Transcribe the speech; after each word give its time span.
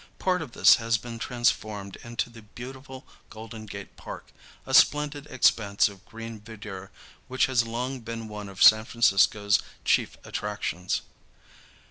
Part 0.17 0.41
of 0.41 0.53
this 0.53 0.77
has 0.77 0.97
been 0.97 1.19
transformed 1.19 1.95
into 1.97 2.31
the 2.31 2.41
beautiful 2.41 3.05
Golden 3.29 3.67
Gate 3.67 3.95
Park, 3.97 4.31
a 4.65 4.73
splendid 4.73 5.27
expanse 5.27 5.87
of 5.87 6.03
green 6.05 6.41
verdure 6.41 6.89
which 7.27 7.45
has 7.45 7.67
long 7.67 7.99
been 7.99 8.27
one 8.27 8.49
of 8.49 8.63
San 8.63 8.85
Francisco's 8.85 9.59
chief 9.85 10.17
attractions. 10.23 11.03